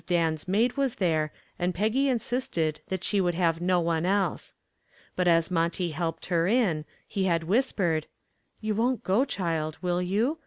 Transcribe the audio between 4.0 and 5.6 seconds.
else. But as